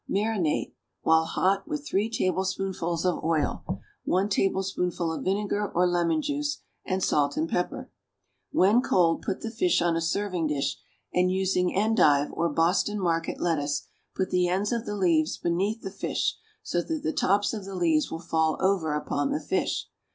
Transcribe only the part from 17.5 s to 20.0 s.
of the leaves will fall over upon the fish.